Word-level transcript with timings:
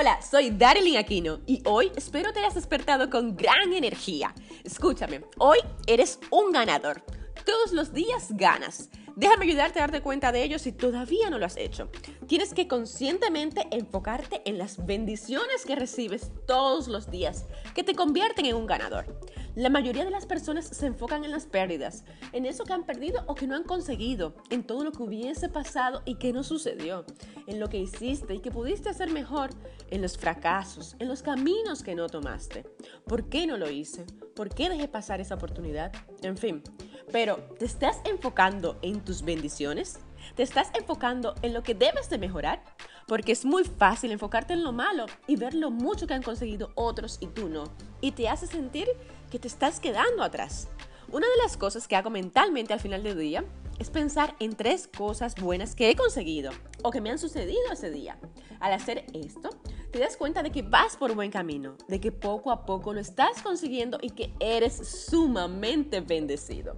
Hola, 0.00 0.22
soy 0.22 0.50
Darlene 0.50 0.96
Aquino 0.96 1.40
y 1.44 1.60
hoy 1.64 1.90
espero 1.96 2.32
te 2.32 2.38
hayas 2.38 2.54
despertado 2.54 3.10
con 3.10 3.36
gran 3.36 3.72
energía. 3.72 4.32
Escúchame, 4.62 5.24
hoy 5.38 5.58
eres 5.88 6.20
un 6.30 6.52
ganador. 6.52 7.02
Todos 7.44 7.72
los 7.72 7.92
días 7.92 8.28
ganas. 8.30 8.90
Déjame 9.16 9.46
ayudarte 9.46 9.80
a 9.80 9.82
darte 9.82 10.00
cuenta 10.00 10.30
de 10.30 10.44
ello 10.44 10.60
si 10.60 10.70
todavía 10.70 11.30
no 11.30 11.40
lo 11.40 11.46
has 11.46 11.56
hecho. 11.56 11.90
Tienes 12.28 12.54
que 12.54 12.68
conscientemente 12.68 13.66
enfocarte 13.72 14.40
en 14.44 14.56
las 14.56 14.86
bendiciones 14.86 15.64
que 15.66 15.74
recibes 15.74 16.30
todos 16.46 16.86
los 16.86 17.10
días, 17.10 17.46
que 17.74 17.82
te 17.82 17.96
convierten 17.96 18.46
en 18.46 18.54
un 18.54 18.66
ganador. 18.66 19.18
La 19.58 19.70
mayoría 19.70 20.04
de 20.04 20.12
las 20.12 20.24
personas 20.24 20.68
se 20.68 20.86
enfocan 20.86 21.24
en 21.24 21.32
las 21.32 21.46
pérdidas, 21.46 22.04
en 22.32 22.46
eso 22.46 22.62
que 22.62 22.74
han 22.74 22.84
perdido 22.84 23.24
o 23.26 23.34
que 23.34 23.48
no 23.48 23.56
han 23.56 23.64
conseguido, 23.64 24.36
en 24.50 24.62
todo 24.62 24.84
lo 24.84 24.92
que 24.92 25.02
hubiese 25.02 25.48
pasado 25.48 26.02
y 26.04 26.14
que 26.14 26.32
no 26.32 26.44
sucedió, 26.44 27.04
en 27.48 27.58
lo 27.58 27.68
que 27.68 27.78
hiciste 27.78 28.36
y 28.36 28.38
que 28.38 28.52
pudiste 28.52 28.88
hacer 28.88 29.10
mejor, 29.10 29.50
en 29.90 30.00
los 30.00 30.16
fracasos, 30.16 30.94
en 31.00 31.08
los 31.08 31.22
caminos 31.22 31.82
que 31.82 31.96
no 31.96 32.08
tomaste. 32.08 32.66
¿Por 33.04 33.28
qué 33.28 33.48
no 33.48 33.56
lo 33.56 33.68
hice? 33.68 34.06
¿Por 34.36 34.48
qué 34.48 34.68
dejé 34.68 34.86
pasar 34.86 35.20
esa 35.20 35.34
oportunidad? 35.34 35.90
En 36.22 36.36
fin, 36.36 36.62
pero 37.10 37.38
¿te 37.58 37.64
estás 37.64 37.96
enfocando 38.04 38.78
en 38.82 39.00
tus 39.00 39.22
bendiciones? 39.22 39.98
¿Te 40.34 40.42
estás 40.42 40.70
enfocando 40.74 41.34
en 41.42 41.54
lo 41.54 41.62
que 41.62 41.74
debes 41.74 42.10
de 42.10 42.18
mejorar? 42.18 42.62
Porque 43.06 43.32
es 43.32 43.44
muy 43.44 43.64
fácil 43.64 44.12
enfocarte 44.12 44.52
en 44.52 44.64
lo 44.64 44.72
malo 44.72 45.06
y 45.26 45.36
ver 45.36 45.54
lo 45.54 45.70
mucho 45.70 46.06
que 46.06 46.14
han 46.14 46.22
conseguido 46.22 46.70
otros 46.74 47.18
y 47.20 47.26
tú 47.26 47.48
no. 47.48 47.64
Y 48.00 48.12
te 48.12 48.28
hace 48.28 48.46
sentir 48.46 48.88
que 49.30 49.38
te 49.38 49.48
estás 49.48 49.80
quedando 49.80 50.22
atrás. 50.22 50.68
Una 51.10 51.26
de 51.26 51.42
las 51.42 51.56
cosas 51.56 51.88
que 51.88 51.96
hago 51.96 52.10
mentalmente 52.10 52.74
al 52.74 52.80
final 52.80 53.02
del 53.02 53.18
día 53.18 53.44
es 53.78 53.90
pensar 53.90 54.34
en 54.40 54.56
tres 54.56 54.88
cosas 54.88 55.34
buenas 55.36 55.74
que 55.74 55.88
he 55.88 55.96
conseguido 55.96 56.50
o 56.82 56.90
que 56.90 57.00
me 57.00 57.10
han 57.10 57.18
sucedido 57.18 57.72
ese 57.72 57.90
día. 57.90 58.18
Al 58.60 58.72
hacer 58.72 59.06
esto, 59.14 59.50
te 59.90 60.00
das 60.00 60.16
cuenta 60.16 60.42
de 60.42 60.50
que 60.50 60.62
vas 60.62 60.96
por 60.96 61.14
buen 61.14 61.30
camino, 61.30 61.76
de 61.86 62.00
que 62.00 62.12
poco 62.12 62.50
a 62.50 62.66
poco 62.66 62.92
lo 62.92 63.00
estás 63.00 63.40
consiguiendo 63.42 63.98
y 64.02 64.10
que 64.10 64.34
eres 64.40 65.06
sumamente 65.08 66.00
bendecido. 66.00 66.76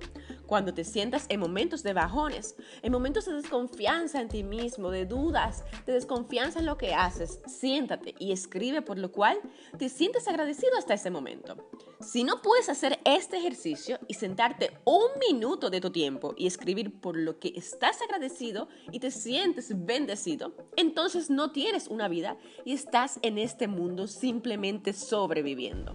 Cuando 0.51 0.75
te 0.75 0.83
sientas 0.83 1.27
en 1.29 1.39
momentos 1.39 1.85
de 1.85 1.93
bajones, 1.93 2.57
en 2.83 2.91
momentos 2.91 3.27
de 3.27 3.35
desconfianza 3.35 4.21
en 4.21 4.27
ti 4.27 4.43
mismo, 4.43 4.91
de 4.91 5.07
dudas, 5.07 5.63
de 5.87 5.93
desconfianza 5.93 6.59
en 6.59 6.67
lo 6.67 6.77
que 6.77 6.93
haces, 6.93 7.39
siéntate 7.47 8.17
y 8.19 8.33
escribe 8.33 8.83
por 8.83 8.99
lo 8.99 9.13
cual 9.13 9.39
te 9.79 9.89
sientes 9.89 10.27
agradecido 10.27 10.77
hasta 10.77 10.95
ese 10.95 11.09
momento. 11.09 11.71
Si 12.01 12.25
no 12.25 12.43
puedes 12.43 12.69
hacer 12.69 12.99
este 13.05 13.37
ejercicio 13.37 14.01
y 14.09 14.15
sentarte 14.15 14.73
un 14.85 15.07
minuto 15.21 15.71
de 15.71 15.81
tu 15.81 15.93
tiempo 15.93 16.35
y 16.37 16.49
escribir 16.49 17.01
por 17.01 17.17
lo 17.17 17.39
que 17.39 17.53
estás 17.55 18.03
agradecido 18.03 18.67
y 18.91 18.99
te 18.99 19.13
sientes 19.13 19.73
bendecido, 19.87 20.57
entonces 20.75 21.31
no 21.31 21.53
tienes 21.53 21.87
una 21.87 22.09
vida 22.09 22.37
y 22.65 22.73
estás 22.73 23.21
en 23.23 23.39
este 23.39 23.69
mundo 23.69 24.09
simplemente 24.09 24.95
sobreviviendo. 24.95 25.95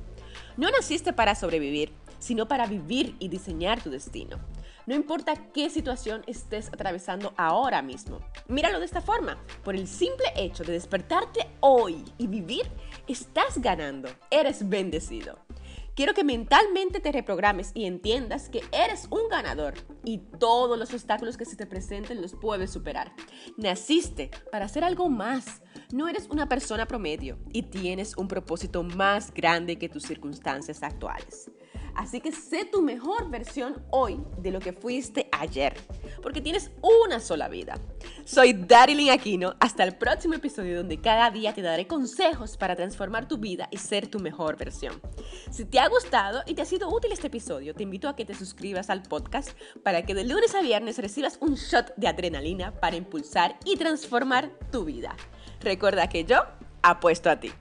No 0.56 0.70
naciste 0.70 1.12
para 1.12 1.36
sobrevivir, 1.36 1.92
sino 2.26 2.48
para 2.48 2.66
vivir 2.66 3.16
y 3.20 3.28
diseñar 3.28 3.84
tu 3.84 3.92
destino. 3.92 4.40
No 4.88 4.96
importa 4.96 5.36
qué 5.54 5.70
situación 5.70 6.24
estés 6.26 6.70
atravesando 6.70 7.36
ahora 7.38 7.84
mismo. 7.84 8.20
Míralo 8.48 8.80
de 8.80 8.86
esta 8.86 9.00
forma. 9.00 9.38
Por 9.64 9.76
el 9.76 9.88
simple 9.88 10.26
hecho 10.36 10.64
de 10.64 10.74
despertarte 10.74 11.48
hoy 11.60 12.04
y 12.18 12.26
vivir, 12.26 12.64
estás 13.08 13.60
ganando. 13.60 14.10
Eres 14.32 14.68
bendecido. 14.68 15.38
Quiero 15.94 16.16
que 16.16 16.24
mentalmente 16.24 17.00
te 17.00 17.12
reprogrames 17.12 17.72
y 17.76 17.86
entiendas 17.86 18.50
que 18.50 18.64
eres 18.72 19.08
un 19.12 19.30
ganador 19.30 19.76
y 20.04 20.18
todos 20.18 20.80
los 20.80 20.92
obstáculos 20.94 21.38
que 21.38 21.46
se 21.46 21.56
te 21.56 21.68
presenten 21.68 22.24
los 22.24 22.34
puedes 22.34 22.72
superar. 22.72 23.14
Naciste 23.56 24.32
para 24.52 24.66
hacer 24.66 24.84
algo 24.84 25.10
más. 25.10 25.62
No 25.94 26.08
eres 26.08 26.28
una 26.32 26.50
persona 26.50 26.88
promedio 26.88 27.38
y 27.54 27.64
tienes 27.64 28.18
un 28.18 28.28
propósito 28.28 28.82
más 28.82 29.32
grande 29.32 29.78
que 29.78 29.90
tus 29.90 30.04
circunstancias 30.04 30.82
actuales. 30.82 31.52
Así 31.96 32.20
que 32.20 32.32
sé 32.32 32.66
tu 32.66 32.82
mejor 32.82 33.30
versión 33.30 33.82
hoy 33.90 34.20
de 34.38 34.52
lo 34.52 34.60
que 34.60 34.74
fuiste 34.74 35.30
ayer, 35.32 35.74
porque 36.22 36.42
tienes 36.42 36.72
una 36.82 37.20
sola 37.20 37.48
vida. 37.48 37.80
Soy 38.26 38.54
Darilyn 38.54 39.12
Aquino, 39.12 39.56
hasta 39.60 39.84
el 39.84 39.96
próximo 39.96 40.34
episodio 40.34 40.78
donde 40.78 41.00
cada 41.00 41.32
día 41.32 41.54
te 41.54 41.62
daré 41.62 41.88
consejos 41.88 42.58
para 42.58 42.76
transformar 42.76 43.28
tu 43.28 43.38
vida 43.38 43.70
y 43.72 43.78
ser 43.78 44.08
tu 44.08 44.20
mejor 44.20 44.58
versión. 44.58 45.02
Si 45.52 45.64
te 45.66 45.80
ha 45.80 45.88
gustado 45.88 46.44
y 46.46 46.54
te 46.54 46.62
ha 46.62 46.66
sido 46.66 46.90
útil 46.90 47.12
este 47.14 47.28
episodio, 47.28 47.74
te 47.74 47.84
invito 47.84 48.10
a 48.10 48.16
que 48.16 48.26
te 48.26 48.34
suscribas 48.34 48.90
al 48.90 49.04
podcast 49.04 49.52
para 49.84 50.06
que 50.06 50.14
de 50.14 50.26
lunes 50.26 50.54
a 50.54 50.62
viernes 50.62 50.98
recibas 50.98 51.38
un 51.40 51.56
shot 51.56 51.96
de 51.96 52.08
adrenalina 52.08 52.74
para 52.74 52.98
impulsar 52.98 53.58
y 53.64 53.78
transformar 53.78 54.52
tu 54.72 54.84
vida. 54.84 55.16
Recuerda 55.62 56.10
que 56.10 56.26
yo 56.26 56.44
apuesto 56.82 57.30
a 57.30 57.40
ti. 57.40 57.52